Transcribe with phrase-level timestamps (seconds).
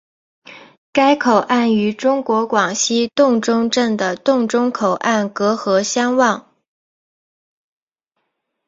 [0.91, 6.47] 该口岸与中国广西峒中镇的峒中口岸隔河相望。